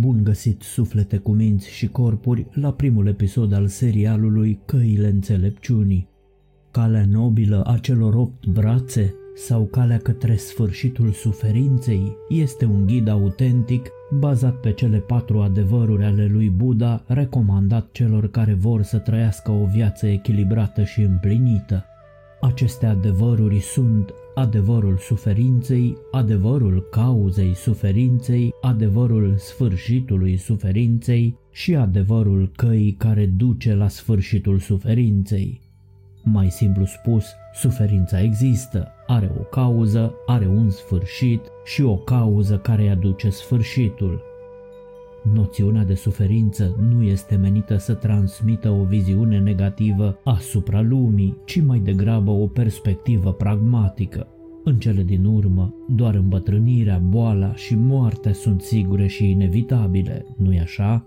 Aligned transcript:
Bun 0.00 0.20
găsit 0.22 0.62
suflete 0.62 1.16
cu 1.16 1.32
minți 1.32 1.70
și 1.70 1.88
corpuri 1.88 2.46
la 2.52 2.72
primul 2.72 3.06
episod 3.06 3.52
al 3.52 3.66
serialului 3.66 4.60
Căile 4.64 5.08
înțelepciunii. 5.08 6.08
Calea 6.70 7.04
nobilă 7.10 7.62
a 7.66 7.78
celor 7.78 8.14
opt 8.14 8.46
brațe 8.46 9.14
sau 9.34 9.64
calea 9.64 9.98
către 9.98 10.36
sfârșitul 10.36 11.10
suferinței 11.10 12.16
este 12.28 12.64
un 12.64 12.86
ghid 12.86 13.08
autentic 13.08 13.88
bazat 14.18 14.60
pe 14.60 14.72
cele 14.72 14.98
patru 14.98 15.40
adevăruri 15.40 16.04
ale 16.04 16.26
lui 16.26 16.48
Buddha 16.50 17.04
recomandat 17.06 17.88
celor 17.92 18.30
care 18.30 18.54
vor 18.54 18.82
să 18.82 18.98
trăiască 18.98 19.50
o 19.50 19.64
viață 19.64 20.06
echilibrată 20.06 20.84
și 20.84 21.00
împlinită. 21.00 21.84
Aceste 22.40 22.86
adevăruri 22.86 23.60
sunt 23.60 24.14
adevărul 24.34 24.96
suferinței, 24.96 25.96
adevărul 26.10 26.88
cauzei 26.90 27.54
suferinței, 27.54 28.50
adevărul 28.60 29.34
sfârșitului 29.36 30.36
suferinței 30.36 31.38
și 31.50 31.74
adevărul 31.74 32.50
căii 32.56 32.92
care 32.92 33.26
duce 33.26 33.74
la 33.74 33.88
sfârșitul 33.88 34.58
suferinței. 34.58 35.60
Mai 36.22 36.50
simplu 36.50 36.84
spus, 36.84 37.24
suferința 37.54 38.20
există, 38.20 38.88
are 39.06 39.32
o 39.38 39.42
cauză, 39.42 40.14
are 40.26 40.46
un 40.46 40.70
sfârșit 40.70 41.40
și 41.64 41.82
o 41.82 41.96
cauză 41.96 42.58
care 42.58 42.82
îi 42.82 42.90
aduce 42.90 43.28
sfârșitul. 43.28 44.22
Noțiunea 45.32 45.84
de 45.84 45.94
suferință 45.94 46.76
nu 46.90 47.02
este 47.02 47.36
menită 47.36 47.76
să 47.76 47.94
transmită 47.94 48.70
o 48.70 48.84
viziune 48.84 49.38
negativă 49.38 50.20
asupra 50.24 50.80
lumii, 50.80 51.36
ci 51.44 51.60
mai 51.60 51.78
degrabă 51.78 52.30
o 52.30 52.46
perspectivă 52.46 53.32
pragmatică. 53.32 54.26
În 54.64 54.78
cele 54.78 55.02
din 55.02 55.24
urmă, 55.24 55.74
doar 55.88 56.14
îmbătrânirea, 56.14 56.98
boala 56.98 57.54
și 57.54 57.74
moartea 57.74 58.32
sunt 58.32 58.62
sigure 58.62 59.06
și 59.06 59.30
inevitabile, 59.30 60.26
nu-i 60.36 60.60
așa? 60.60 61.06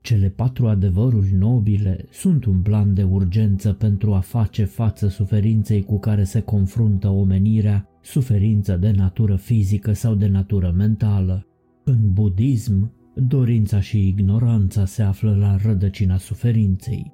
Cele 0.00 0.28
patru 0.28 0.66
adevăruri 0.66 1.34
nobile 1.38 2.06
sunt 2.10 2.44
un 2.44 2.60
plan 2.60 2.94
de 2.94 3.02
urgență 3.02 3.72
pentru 3.72 4.12
a 4.12 4.20
face 4.20 4.64
față 4.64 5.08
suferinței 5.08 5.82
cu 5.82 5.98
care 5.98 6.24
se 6.24 6.40
confruntă 6.40 7.08
omenirea, 7.08 7.88
suferință 8.02 8.76
de 8.76 8.90
natură 8.90 9.36
fizică 9.36 9.92
sau 9.92 10.14
de 10.14 10.26
natură 10.26 10.74
mentală. 10.76 11.46
În 11.84 12.12
budism, 12.12 12.92
dorința 13.26 13.80
și 13.80 14.08
ignoranța 14.08 14.84
se 14.84 15.02
află 15.02 15.36
la 15.36 15.56
rădăcina 15.62 16.16
suferinței. 16.16 17.12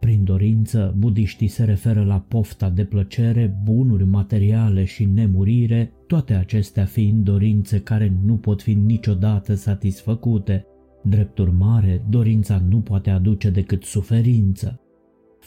Prin 0.00 0.24
dorință, 0.24 0.94
budiștii 0.98 1.48
se 1.48 1.64
referă 1.64 2.04
la 2.04 2.24
pofta 2.28 2.70
de 2.70 2.84
plăcere, 2.84 3.58
bunuri 3.62 4.04
materiale 4.04 4.84
și 4.84 5.04
nemurire, 5.04 5.92
toate 6.06 6.34
acestea 6.34 6.84
fiind 6.84 7.24
dorințe 7.24 7.80
care 7.80 8.16
nu 8.24 8.36
pot 8.36 8.62
fi 8.62 8.74
niciodată 8.74 9.54
satisfăcute, 9.54 10.66
Drept 11.04 11.38
urmare, 11.38 12.04
dorința 12.08 12.62
nu 12.68 12.80
poate 12.80 13.10
aduce 13.10 13.50
decât 13.50 13.82
suferință. 13.82 14.81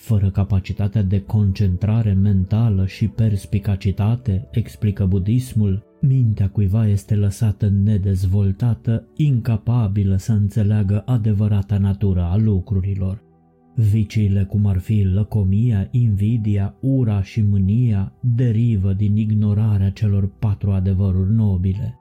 Fără 0.06 0.30
capacitatea 0.30 1.04
de 1.04 1.22
concentrare 1.22 2.14
mentală 2.14 2.86
și 2.86 3.08
perspicacitate, 3.08 4.48
explică 4.52 5.06
budismul, 5.06 5.84
mintea 6.02 6.50
cuiva 6.50 6.88
este 6.88 7.16
lăsată 7.16 7.70
nedezvoltată, 7.84 9.08
incapabilă 9.16 10.16
să 10.16 10.32
înțeleagă 10.32 11.04
adevărata 11.06 11.78
natură 11.78 12.22
a 12.22 12.38
lucrurilor. 12.38 13.22
Viciile 13.76 14.44
cum 14.44 14.66
ar 14.66 14.78
fi 14.78 15.04
lăcomia, 15.04 15.88
invidia, 15.92 16.76
ura 16.82 17.22
și 17.22 17.42
mânia 17.42 18.14
derivă 18.20 18.94
din 18.94 19.16
ignorarea 19.16 19.90
celor 19.90 20.30
patru 20.40 20.72
adevăruri 20.72 21.34
nobile. 21.34 22.00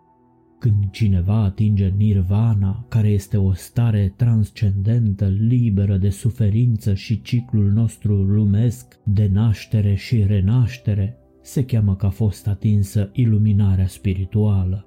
Când 0.64 0.90
cineva 0.90 1.42
atinge 1.42 1.92
nirvana, 1.96 2.84
care 2.88 3.08
este 3.08 3.36
o 3.36 3.52
stare 3.52 4.12
transcendentă, 4.16 5.26
liberă 5.26 5.96
de 5.96 6.10
suferință 6.10 6.94
și 6.94 7.22
ciclul 7.22 7.70
nostru 7.70 8.14
lumesc 8.22 8.98
de 9.04 9.30
naștere 9.32 9.94
și 9.94 10.24
renaștere, 10.26 11.16
se 11.42 11.64
cheamă 11.64 11.96
că 11.96 12.06
a 12.06 12.08
fost 12.08 12.46
atinsă 12.46 13.10
iluminarea 13.12 13.86
spirituală. 13.86 14.86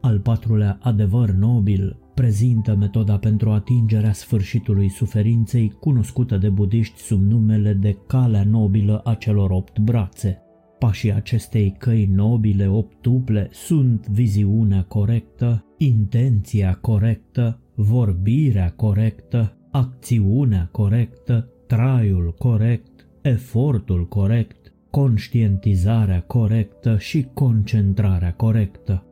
Al 0.00 0.18
patrulea 0.20 0.78
adevăr 0.82 1.30
nobil 1.30 1.96
prezintă 2.14 2.74
metoda 2.74 3.18
pentru 3.18 3.50
atingerea 3.50 4.12
sfârșitului 4.12 4.88
suferinței 4.88 5.70
cunoscută 5.80 6.36
de 6.36 6.48
budiști 6.48 7.00
sub 7.00 7.22
numele 7.22 7.72
de 7.72 7.96
calea 8.06 8.44
nobilă 8.44 9.00
a 9.04 9.14
celor 9.14 9.50
opt 9.50 9.78
brațe. 9.78 10.41
Pașii 10.82 11.12
acestei 11.12 11.74
căi 11.78 12.06
nobile 12.14 12.66
optuple 12.66 13.48
sunt 13.50 14.08
viziunea 14.08 14.82
corectă, 14.82 15.64
intenția 15.78 16.78
corectă, 16.80 17.60
vorbirea 17.74 18.70
corectă, 18.70 19.56
acțiunea 19.70 20.68
corectă, 20.72 21.48
traiul 21.66 22.34
corect, 22.38 23.08
efortul 23.20 24.08
corect, 24.08 24.72
conștientizarea 24.90 26.20
corectă 26.20 26.98
și 26.98 27.28
concentrarea 27.34 28.32
corectă. 28.32 29.06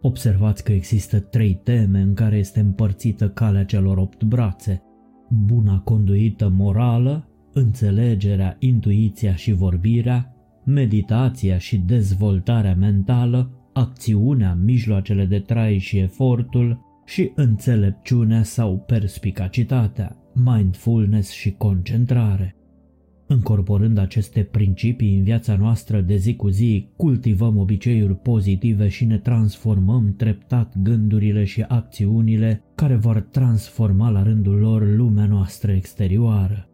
Observați 0.00 0.64
că 0.64 0.72
există 0.72 1.20
trei 1.20 1.60
teme 1.62 2.00
în 2.00 2.14
care 2.14 2.36
este 2.36 2.60
împărțită 2.60 3.28
calea 3.28 3.64
celor 3.64 3.96
opt 3.96 4.24
brațe. 4.24 4.82
Buna 5.28 5.80
conduită 5.80 6.48
morală, 6.48 7.28
înțelegerea, 7.52 8.56
intuiția 8.58 9.34
și 9.34 9.52
vorbirea, 9.52 10.34
meditația 10.72 11.58
și 11.58 11.78
dezvoltarea 11.78 12.74
mentală, 12.74 13.50
acțiunea, 13.72 14.58
mijloacele 14.64 15.24
de 15.24 15.38
trai 15.38 15.78
și 15.78 15.98
efortul 15.98 16.80
și 17.04 17.32
înțelepciunea 17.34 18.42
sau 18.42 18.78
perspicacitatea, 18.78 20.16
mindfulness 20.34 21.30
și 21.30 21.50
concentrare. 21.50 22.54
Încorporând 23.26 23.98
aceste 23.98 24.42
principii 24.42 25.16
în 25.16 25.22
viața 25.22 25.56
noastră 25.56 26.00
de 26.00 26.16
zi 26.16 26.36
cu 26.36 26.48
zi, 26.48 26.88
cultivăm 26.96 27.56
obiceiuri 27.56 28.16
pozitive 28.16 28.88
și 28.88 29.04
ne 29.04 29.18
transformăm 29.18 30.14
treptat 30.16 30.78
gândurile 30.82 31.44
și 31.44 31.64
acțiunile 31.68 32.62
care 32.74 32.94
vor 32.94 33.20
transforma 33.20 34.10
la 34.10 34.22
rândul 34.22 34.58
lor 34.58 34.96
lumea 34.96 35.26
noastră 35.26 35.72
exterioară. 35.72 36.69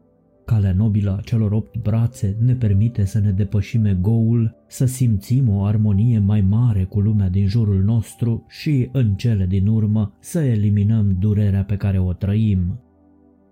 Calea 0.46 0.72
nobilă 0.72 1.16
a 1.18 1.20
celor 1.20 1.52
opt 1.52 1.78
brațe 1.78 2.36
ne 2.40 2.54
permite 2.54 3.04
să 3.04 3.18
ne 3.18 3.30
depășim 3.30 3.84
egoul, 3.84 4.64
să 4.68 4.84
simțim 4.84 5.48
o 5.48 5.64
armonie 5.64 6.18
mai 6.18 6.40
mare 6.40 6.84
cu 6.84 7.00
lumea 7.00 7.28
din 7.28 7.46
jurul 7.46 7.82
nostru 7.82 8.44
și, 8.48 8.88
în 8.92 9.14
cele 9.14 9.46
din 9.46 9.66
urmă, 9.66 10.12
să 10.20 10.40
eliminăm 10.40 11.16
durerea 11.18 11.64
pe 11.64 11.76
care 11.76 11.98
o 11.98 12.12
trăim. 12.12 12.80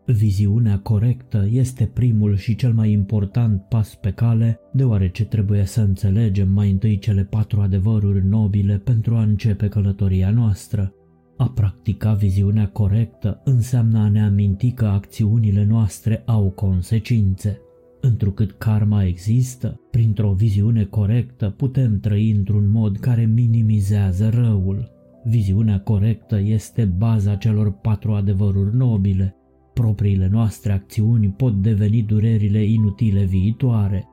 Viziunea 0.06 0.78
corectă 0.78 1.46
este 1.50 1.84
primul 1.84 2.36
și 2.36 2.54
cel 2.54 2.72
mai 2.72 2.90
important 2.90 3.62
pas 3.62 3.94
pe 3.94 4.10
cale, 4.10 4.60
deoarece 4.72 5.24
trebuie 5.24 5.64
să 5.64 5.80
înțelegem 5.80 6.48
mai 6.48 6.70
întâi 6.70 6.98
cele 6.98 7.24
patru 7.24 7.60
adevăruri 7.60 8.26
nobile 8.26 8.78
pentru 8.78 9.14
a 9.14 9.22
începe 9.22 9.68
călătoria 9.68 10.30
noastră. 10.30 10.94
A 11.36 11.48
practica 11.48 12.12
viziunea 12.12 12.68
corectă 12.68 13.40
înseamnă 13.44 13.98
a 13.98 14.08
ne 14.08 14.22
aminti 14.22 14.72
că 14.72 14.84
acțiunile 14.84 15.64
noastre 15.64 16.22
au 16.26 16.50
consecințe. 16.50 17.60
Întrucât 18.00 18.52
karma 18.52 19.04
există, 19.04 19.80
printr-o 19.90 20.32
viziune 20.32 20.84
corectă 20.84 21.54
putem 21.56 22.00
trăi 22.00 22.30
într-un 22.30 22.70
mod 22.70 22.96
care 22.96 23.24
minimizează 23.24 24.28
răul. 24.28 24.90
Viziunea 25.24 25.80
corectă 25.80 26.40
este 26.40 26.84
baza 26.84 27.34
celor 27.34 27.70
patru 27.72 28.12
adevăruri 28.12 28.76
nobile. 28.76 29.36
Propriile 29.72 30.28
noastre 30.32 30.72
acțiuni 30.72 31.28
pot 31.28 31.62
deveni 31.62 32.02
durerile 32.02 32.64
inutile 32.64 33.24
viitoare. 33.24 34.08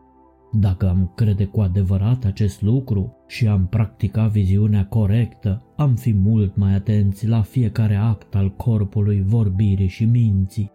Dacă 0.51 0.89
am 0.89 1.11
crede 1.15 1.45
cu 1.45 1.61
adevărat 1.61 2.25
acest 2.25 2.61
lucru 2.61 3.15
și 3.27 3.47
am 3.47 3.67
practicat 3.67 4.31
viziunea 4.31 4.85
corectă, 4.85 5.63
am 5.75 5.95
fi 5.95 6.13
mult 6.13 6.55
mai 6.55 6.73
atenți 6.73 7.27
la 7.27 7.41
fiecare 7.41 7.95
act 7.95 8.35
al 8.35 8.49
corpului, 8.55 9.21
vorbirii 9.21 9.87
și 9.87 10.05
minții. 10.05 10.71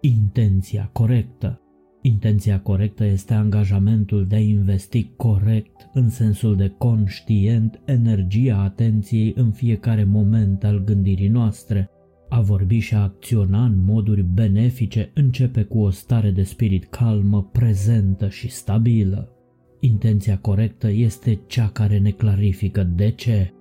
Intenția 0.00 0.90
corectă 0.92 1.60
Intenția 2.02 2.60
corectă 2.60 3.04
este 3.04 3.34
angajamentul 3.34 4.26
de 4.26 4.34
a 4.34 4.38
investi 4.38 5.10
corect, 5.16 5.88
în 5.92 6.08
sensul 6.08 6.56
de 6.56 6.74
conștient, 6.78 7.80
energia 7.84 8.56
atenției 8.56 9.32
în 9.36 9.50
fiecare 9.50 10.04
moment 10.04 10.64
al 10.64 10.84
gândirii 10.84 11.28
noastre, 11.28 11.90
a 12.28 12.40
vorbi 12.40 12.78
și 12.78 12.94
a 12.94 13.02
acționa 13.02 13.64
în 13.64 13.84
moduri 13.84 14.22
benefice 14.22 15.10
începe 15.14 15.62
cu 15.62 15.78
o 15.78 15.90
stare 15.90 16.30
de 16.30 16.42
spirit 16.42 16.84
calmă, 16.84 17.48
prezentă 17.52 18.28
și 18.28 18.50
stabilă. 18.50 19.32
Intenția 19.80 20.38
corectă 20.38 20.90
este 20.90 21.40
cea 21.46 21.68
care 21.68 21.98
ne 21.98 22.10
clarifică 22.10 22.82
de 22.94 23.10
ce. 23.10 23.52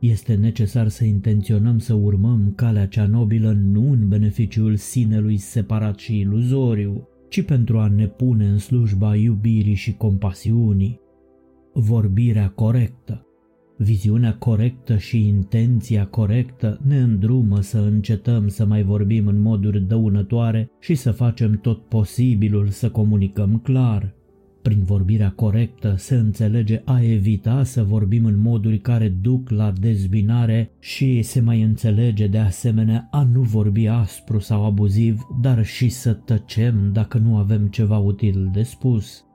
Este 0.00 0.34
necesar 0.34 0.88
să 0.88 1.04
intenționăm 1.04 1.78
să 1.78 1.94
urmăm 1.94 2.52
calea 2.56 2.86
cea 2.86 3.06
nobilă 3.06 3.52
nu 3.52 3.90
în 3.90 4.08
beneficiul 4.08 4.76
sinelui 4.76 5.36
separat 5.36 5.98
și 5.98 6.18
iluzoriu, 6.18 7.08
ci 7.28 7.42
pentru 7.42 7.78
a 7.78 7.88
ne 7.88 8.06
pune 8.06 8.48
în 8.48 8.58
slujba 8.58 9.16
iubirii 9.16 9.74
și 9.74 9.94
compasiunii. 9.94 11.00
Vorbirea 11.72 12.48
corectă 12.48 13.25
Viziunea 13.78 14.34
corectă 14.34 14.96
și 14.96 15.26
intenția 15.26 16.06
corectă 16.06 16.80
ne 16.86 16.98
îndrumă 16.98 17.60
să 17.60 17.78
încetăm 17.78 18.48
să 18.48 18.64
mai 18.64 18.82
vorbim 18.82 19.26
în 19.26 19.40
moduri 19.40 19.80
dăunătoare 19.80 20.70
și 20.80 20.94
să 20.94 21.10
facem 21.10 21.58
tot 21.62 21.88
posibilul 21.88 22.68
să 22.68 22.90
comunicăm 22.90 23.58
clar. 23.58 24.14
Prin 24.62 24.82
vorbirea 24.82 25.30
corectă 25.30 25.94
se 25.96 26.14
înțelege 26.14 26.82
a 26.84 27.02
evita 27.02 27.64
să 27.64 27.82
vorbim 27.82 28.24
în 28.24 28.38
moduri 28.38 28.78
care 28.78 29.08
duc 29.08 29.50
la 29.50 29.72
dezbinare 29.80 30.70
și 30.78 31.22
se 31.22 31.40
mai 31.40 31.62
înțelege 31.62 32.26
de 32.26 32.38
asemenea 32.38 33.08
a 33.10 33.22
nu 33.32 33.40
vorbi 33.40 33.86
aspru 33.86 34.38
sau 34.38 34.64
abuziv, 34.64 35.26
dar 35.40 35.64
și 35.64 35.88
să 35.88 36.12
tăcem 36.12 36.90
dacă 36.92 37.18
nu 37.18 37.36
avem 37.36 37.66
ceva 37.66 37.98
util 37.98 38.50
de 38.52 38.62
spus. 38.62 39.25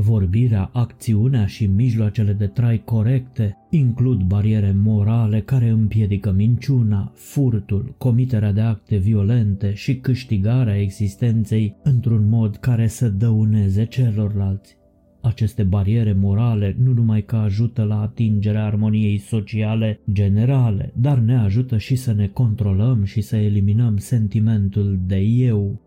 Vorbirea, 0.00 0.70
acțiunea 0.72 1.46
și 1.46 1.66
mijloacele 1.66 2.32
de 2.32 2.46
trai 2.46 2.82
corecte 2.84 3.56
includ 3.70 4.22
bariere 4.22 4.74
morale 4.82 5.40
care 5.40 5.68
împiedică 5.68 6.32
minciuna, 6.32 7.12
furtul, 7.14 7.94
comiterea 7.98 8.52
de 8.52 8.60
acte 8.60 8.96
violente 8.96 9.74
și 9.74 9.96
câștigarea 9.96 10.80
existenței 10.80 11.76
într-un 11.82 12.28
mod 12.28 12.56
care 12.56 12.86
să 12.86 13.08
dăuneze 13.08 13.84
celorlalți. 13.84 14.76
Aceste 15.22 15.62
bariere 15.62 16.12
morale 16.12 16.76
nu 16.78 16.92
numai 16.92 17.24
că 17.24 17.36
ajută 17.36 17.82
la 17.82 18.00
atingerea 18.00 18.64
armoniei 18.64 19.18
sociale 19.18 20.00
generale, 20.12 20.92
dar 20.96 21.18
ne 21.18 21.36
ajută 21.36 21.78
și 21.78 21.96
să 21.96 22.12
ne 22.12 22.26
controlăm 22.26 23.04
și 23.04 23.20
să 23.20 23.36
eliminăm 23.36 23.96
sentimentul 23.96 24.98
de 25.06 25.18
eu. 25.18 25.80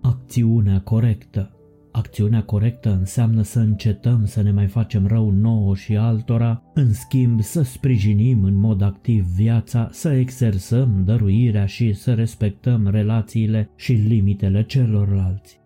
Acțiunea 0.00 0.80
corectă 0.80 1.52
Acțiunea 1.92 2.42
corectă 2.42 2.90
înseamnă 2.98 3.42
să 3.42 3.58
încetăm 3.58 4.24
să 4.24 4.42
ne 4.42 4.50
mai 4.50 4.66
facem 4.66 5.06
rău 5.06 5.30
nouă 5.30 5.74
și 5.74 5.96
altora, 5.96 6.62
în 6.74 6.92
schimb 6.92 7.40
să 7.40 7.62
sprijinim 7.62 8.44
în 8.44 8.54
mod 8.54 8.82
activ 8.82 9.24
viața, 9.24 9.88
să 9.92 10.10
exersăm 10.10 11.02
dăruirea 11.04 11.66
și 11.66 11.92
să 11.92 12.14
respectăm 12.14 12.88
relațiile 12.88 13.70
și 13.76 13.92
limitele 13.92 14.62
celorlalți. 14.62 15.60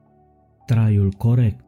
Traiul 0.67 1.11
corect 1.11 1.65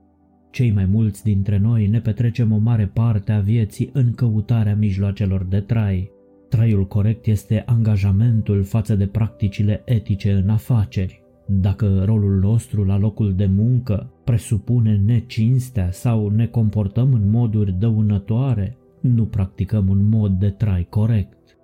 cei 0.54 0.70
mai 0.70 0.84
mulți 0.84 1.22
dintre 1.22 1.58
noi 1.58 1.86
ne 1.86 2.00
petrecem 2.00 2.52
o 2.52 2.56
mare 2.56 2.86
parte 2.86 3.32
a 3.32 3.40
vieții 3.40 3.90
în 3.92 4.12
căutarea 4.12 4.76
mijloacelor 4.76 5.44
de 5.44 5.60
trai. 5.60 6.10
Traiul 6.48 6.86
corect 6.86 7.26
este 7.26 7.62
angajamentul 7.66 8.64
față 8.64 8.94
de 8.94 9.06
practicile 9.06 9.82
etice 9.84 10.32
în 10.32 10.48
afaceri. 10.48 11.23
Dacă 11.46 12.02
rolul 12.04 12.38
nostru 12.38 12.84
la 12.84 12.98
locul 12.98 13.34
de 13.34 13.46
muncă 13.46 14.10
presupune 14.24 14.96
necinstea 14.96 15.90
sau 15.90 16.28
ne 16.28 16.46
comportăm 16.46 17.12
în 17.12 17.30
moduri 17.30 17.72
dăunătoare, 17.72 18.76
nu 19.00 19.24
practicăm 19.24 19.88
un 19.88 20.08
mod 20.08 20.32
de 20.32 20.50
trai 20.50 20.86
corect. 20.90 21.56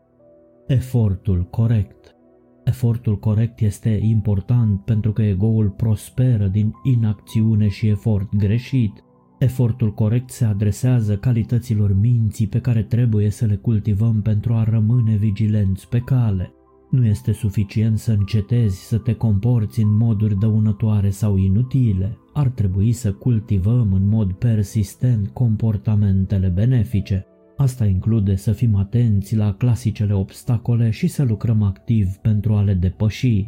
Efortul 0.67 1.47
corect 1.51 2.15
Efortul 2.65 3.19
corect 3.19 3.61
este 3.61 3.99
important 4.03 4.81
pentru 4.81 5.13
că 5.13 5.23
egoul 5.23 5.69
prosperă 5.69 6.47
din 6.47 6.73
inacțiune 6.83 7.69
și 7.69 7.89
efort 7.89 8.37
greșit. 8.37 9.05
Efortul 9.39 9.95
corect 9.95 10.31
se 10.31 10.45
adresează 10.45 11.17
calităților 11.17 11.97
minții 12.01 12.47
pe 12.47 12.61
care 12.61 12.83
trebuie 12.83 13.31
să 13.31 13.45
le 13.47 13.57
cultivăm 13.57 14.23
pentru 14.23 14.53
a 14.53 14.63
rămâne 14.63 15.17
vigilenți 15.17 15.89
pe 15.89 15.99
cale. 15.99 16.53
Nu 16.91 17.07
este 17.07 17.33
suficient 17.33 17.99
să 17.99 18.13
încetezi 18.13 18.87
să 18.87 18.99
te 18.99 19.15
comporți 19.15 19.81
în 19.81 19.97
moduri 19.97 20.39
dăunătoare 20.39 21.11
sau 21.11 21.37
inutile. 21.37 22.19
Ar 22.33 22.49
trebui 22.49 22.93
să 22.93 23.13
cultivăm 23.13 23.93
în 23.93 24.09
mod 24.09 24.33
persistent 24.33 25.29
comportamentele 25.29 26.49
benefice. 26.49 27.27
Asta 27.57 27.85
include 27.85 28.37
să 28.37 28.53
fim 28.53 28.75
atenți 28.75 29.37
la 29.37 29.55
clasicele 29.55 30.13
obstacole 30.13 30.91
și 30.91 31.07
să 31.07 31.23
lucrăm 31.23 31.63
activ 31.63 32.15
pentru 32.17 32.55
a 32.55 32.63
le 32.63 32.75
depăși. 32.75 33.47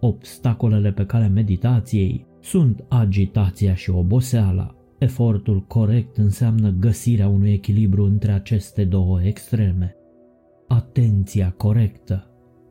Obstacolele 0.00 0.92
pe 0.92 1.06
calea 1.06 1.28
meditației 1.28 2.26
sunt 2.40 2.84
agitația 2.88 3.74
și 3.74 3.90
oboseala. 3.90 4.74
Efortul 4.98 5.60
corect 5.60 6.16
înseamnă 6.16 6.70
găsirea 6.70 7.28
unui 7.28 7.52
echilibru 7.52 8.04
între 8.04 8.32
aceste 8.32 8.84
două 8.84 9.22
extreme. 9.22 9.96
Atenția 10.68 11.54
corectă 11.56 12.28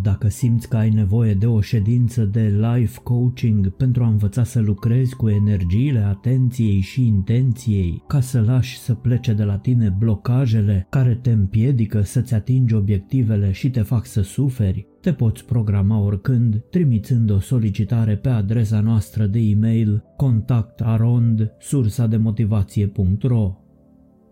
Dacă 0.00 0.28
simți 0.28 0.68
că 0.68 0.76
ai 0.76 0.90
nevoie 0.90 1.34
de 1.34 1.46
o 1.46 1.60
ședință 1.60 2.24
de 2.24 2.40
life 2.72 3.00
coaching 3.02 3.68
pentru 3.68 4.04
a 4.04 4.08
învăța 4.08 4.44
să 4.44 4.60
lucrezi 4.60 5.16
cu 5.16 5.28
energiile 5.28 5.98
atenției 5.98 6.80
și 6.80 7.06
intenției, 7.06 8.02
ca 8.06 8.20
să 8.20 8.40
lași 8.40 8.78
să 8.78 8.94
plece 8.94 9.32
de 9.32 9.44
la 9.44 9.58
tine 9.58 9.96
blocajele 9.98 10.86
care 10.90 11.14
te 11.14 11.30
împiedică 11.30 12.00
să-ți 12.00 12.34
atingi 12.34 12.74
obiectivele 12.74 13.52
și 13.52 13.70
te 13.70 13.80
fac 13.80 14.06
să 14.06 14.22
suferi, 14.22 14.86
te 15.00 15.12
poți 15.12 15.44
programa 15.44 15.98
oricând 15.98 16.64
trimițând 16.70 17.30
o 17.30 17.38
solicitare 17.38 18.16
pe 18.16 18.28
adresa 18.28 18.80
noastră 18.80 19.26
de 19.26 19.38
e-mail 19.38 20.04
contactarond 20.16 21.52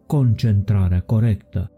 Concentrarea 0.06 1.00
corectă 1.00 1.70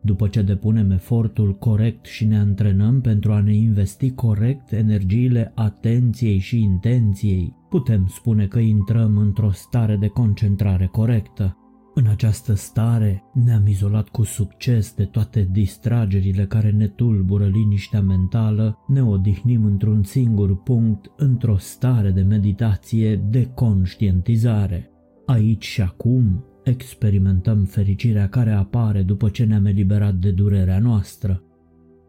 după 0.00 0.28
ce 0.28 0.42
depunem 0.42 0.90
efortul 0.90 1.58
corect 1.58 2.06
și 2.06 2.24
ne 2.24 2.38
antrenăm 2.38 3.00
pentru 3.00 3.32
a 3.32 3.40
ne 3.40 3.54
investi 3.54 4.10
corect 4.10 4.72
energiile 4.72 5.52
atenției 5.54 6.38
și 6.38 6.62
intenției, 6.62 7.54
putem 7.68 8.06
spune 8.06 8.46
că 8.46 8.58
intrăm 8.58 9.16
într-o 9.16 9.50
stare 9.50 9.96
de 9.96 10.06
concentrare 10.06 10.86
corectă. 10.86 11.54
În 11.94 12.06
această 12.06 12.54
stare 12.54 13.24
ne-am 13.44 13.66
izolat 13.66 14.08
cu 14.08 14.22
succes 14.22 14.94
de 14.94 15.04
toate 15.04 15.48
distragerile 15.52 16.46
care 16.46 16.70
ne 16.70 16.86
tulbură 16.86 17.46
liniștea 17.46 18.00
mentală, 18.00 18.78
ne 18.86 19.02
odihnim 19.02 19.64
într-un 19.64 20.02
singur 20.02 20.62
punct, 20.62 21.10
într-o 21.16 21.56
stare 21.56 22.10
de 22.10 22.22
meditație, 22.22 23.16
de 23.16 23.50
conștientizare. 23.54 24.90
Aici 25.26 25.64
și 25.64 25.80
acum 25.80 26.44
experimentăm 26.64 27.64
fericirea 27.64 28.28
care 28.28 28.50
apare 28.50 29.02
după 29.02 29.28
ce 29.28 29.44
ne-am 29.44 29.66
eliberat 29.66 30.14
de 30.14 30.30
durerea 30.30 30.78
noastră. 30.78 31.42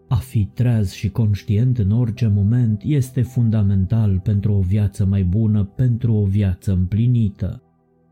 A 0.08 0.16
fi 0.16 0.46
treaz 0.46 0.92
și 0.92 1.10
conștient 1.10 1.78
în 1.78 1.92
orice 1.92 2.28
moment 2.28 2.82
este 2.86 3.22
fundamental 3.22 4.20
pentru 4.24 4.54
o 4.54 4.60
viață 4.60 5.06
mai 5.06 5.24
bună, 5.24 5.64
pentru 5.64 6.14
o 6.14 6.24
viață 6.24 6.72
împlinită. 6.72 7.64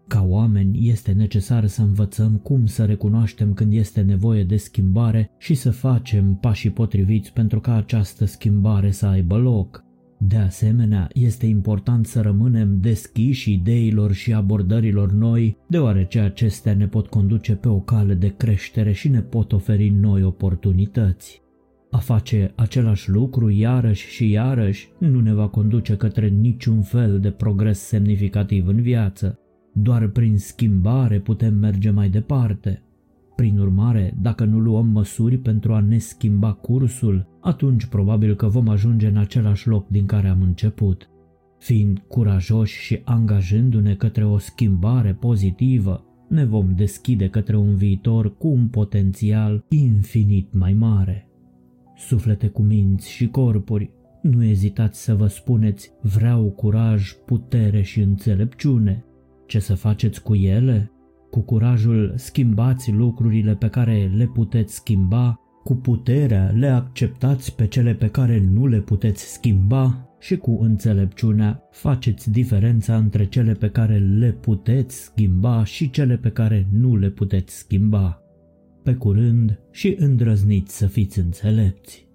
Ca 0.08 0.25
oameni 0.27 0.89
este 0.89 1.12
necesar 1.12 1.65
să 1.65 1.81
învățăm 1.81 2.38
cum 2.38 2.65
să 2.65 2.86
recunoaștem 2.86 3.53
când 3.53 3.74
este 3.74 4.01
nevoie 4.01 4.43
de 4.43 4.55
schimbare 4.55 5.29
și 5.38 5.53
să 5.53 5.72
facem 5.72 6.36
pașii 6.36 6.69
potriviți 6.69 7.34
pentru 7.34 7.60
ca 7.60 7.75
această 7.75 8.25
schimbare 8.25 8.91
să 8.91 9.05
aibă 9.05 9.38
loc. 9.38 9.88
De 10.21 10.35
asemenea, 10.38 11.09
este 11.13 11.45
important 11.45 12.05
să 12.05 12.21
rămânem 12.21 12.77
deschiși 12.79 13.53
ideilor 13.53 14.11
și 14.11 14.33
abordărilor 14.33 15.11
noi, 15.11 15.57
deoarece 15.67 16.19
acestea 16.19 16.73
ne 16.73 16.88
pot 16.88 17.07
conduce 17.07 17.55
pe 17.55 17.67
o 17.67 17.79
cale 17.79 18.13
de 18.13 18.33
creștere 18.38 18.91
și 18.91 19.07
ne 19.07 19.21
pot 19.21 19.51
oferi 19.51 19.89
noi 19.89 20.23
oportunități. 20.23 21.41
A 21.91 21.97
face 21.97 22.51
același 22.55 23.09
lucru 23.09 23.49
iarăși 23.49 24.09
și 24.09 24.29
iarăși 24.29 24.89
nu 24.97 25.19
ne 25.19 25.33
va 25.33 25.47
conduce 25.47 25.95
către 25.95 26.27
niciun 26.27 26.81
fel 26.81 27.19
de 27.19 27.31
progres 27.31 27.79
semnificativ 27.79 28.67
în 28.67 28.81
viață. 28.81 29.39
Doar 29.73 30.07
prin 30.07 30.38
schimbare 30.38 31.19
putem 31.19 31.55
merge 31.55 31.89
mai 31.89 32.09
departe. 32.09 32.83
Prin 33.35 33.59
urmare, 33.59 34.17
dacă 34.21 34.45
nu 34.45 34.59
luăm 34.59 34.88
măsuri 34.88 35.38
pentru 35.38 35.73
a 35.73 35.79
ne 35.79 35.97
schimba 35.97 36.53
cursul, 36.53 37.27
atunci 37.41 37.86
probabil 37.86 38.36
că 38.36 38.48
vom 38.48 38.67
ajunge 38.67 39.08
în 39.08 39.17
același 39.17 39.67
loc 39.67 39.88
din 39.88 40.05
care 40.05 40.27
am 40.27 40.41
început. 40.41 41.10
Fiind 41.58 42.03
curajoși 42.08 42.81
și 42.81 43.01
angajându-ne 43.03 43.96
către 43.96 44.25
o 44.25 44.38
schimbare 44.38 45.13
pozitivă, 45.13 46.03
ne 46.29 46.46
vom 46.46 46.75
deschide 46.75 47.29
către 47.29 47.58
un 47.58 47.75
viitor 47.75 48.38
cu 48.38 48.48
un 48.48 48.67
potențial 48.67 49.65
infinit 49.69 50.53
mai 50.53 50.74
mare. 50.74 51.27
Suflete 51.96 52.48
cu 52.48 52.62
minți 52.62 53.12
și 53.12 53.27
corpuri, 53.27 53.91
nu 54.22 54.43
ezitați 54.43 55.03
să 55.03 55.15
vă 55.15 55.27
spuneți 55.27 55.91
vreau 56.01 56.50
curaj, 56.50 57.13
putere 57.25 57.81
și 57.81 58.01
înțelepciune. 58.01 59.05
Ce 59.46 59.60
să 59.60 59.75
faceți 59.75 60.22
cu 60.24 60.36
ele? 60.36 60.91
Cu 61.29 61.41
curajul 61.41 62.13
schimbați 62.15 62.91
lucrurile 62.91 63.55
pe 63.55 63.67
care 63.67 64.12
le 64.15 64.25
puteți 64.25 64.75
schimba, 64.75 65.39
cu 65.63 65.75
puterea 65.75 66.49
le 66.49 66.67
acceptați 66.67 67.55
pe 67.55 67.67
cele 67.67 67.93
pe 67.93 68.07
care 68.07 68.43
nu 68.51 68.67
le 68.67 68.79
puteți 68.79 69.33
schimba 69.33 70.09
și 70.19 70.37
cu 70.37 70.57
înțelepciunea 70.61 71.63
faceți 71.71 72.31
diferența 72.31 72.97
între 72.97 73.25
cele 73.25 73.53
pe 73.53 73.69
care 73.69 73.97
le 73.97 74.31
puteți 74.31 75.03
schimba 75.03 75.63
și 75.63 75.89
cele 75.89 76.17
pe 76.17 76.29
care 76.29 76.67
nu 76.71 76.95
le 76.95 77.09
puteți 77.09 77.57
schimba. 77.57 78.21
Pe 78.83 78.93
curând 78.93 79.59
și 79.71 79.95
îndrăzniți 79.99 80.77
să 80.77 80.87
fiți 80.87 81.19
înțelepți. 81.19 82.08